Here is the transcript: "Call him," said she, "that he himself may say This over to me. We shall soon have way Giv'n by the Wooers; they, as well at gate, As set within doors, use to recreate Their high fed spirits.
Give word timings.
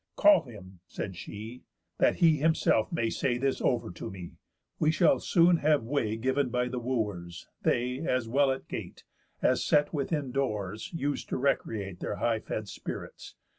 "Call 0.15 0.45
him," 0.45 0.79
said 0.87 1.15
she, 1.15 1.61
"that 1.99 2.15
he 2.15 2.37
himself 2.37 2.91
may 2.91 3.11
say 3.11 3.37
This 3.37 3.61
over 3.61 3.91
to 3.91 4.09
me. 4.09 4.31
We 4.79 4.89
shall 4.89 5.19
soon 5.19 5.57
have 5.57 5.83
way 5.83 6.17
Giv'n 6.17 6.49
by 6.49 6.69
the 6.69 6.79
Wooers; 6.79 7.47
they, 7.61 7.99
as 7.99 8.27
well 8.27 8.51
at 8.51 8.67
gate, 8.67 9.03
As 9.43 9.63
set 9.63 9.93
within 9.93 10.31
doors, 10.31 10.91
use 10.91 11.23
to 11.25 11.37
recreate 11.37 11.99
Their 11.99 12.15
high 12.15 12.39
fed 12.39 12.67
spirits. 12.67 13.35